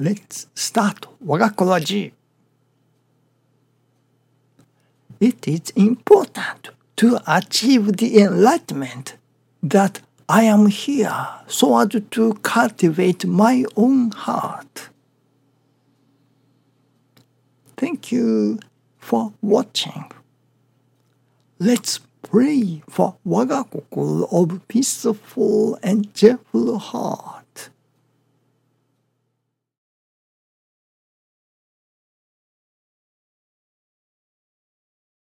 [0.00, 2.12] Let's start 我がコラジ
[5.20, 9.16] It is important to achieve the enlightenment
[9.62, 11.10] that I am here
[11.46, 14.90] so as to cultivate my own heart.
[17.76, 18.58] Thank you
[18.98, 20.10] for watching.
[21.60, 27.33] Let's pray for 我が心 of peaceful and cheerful heart.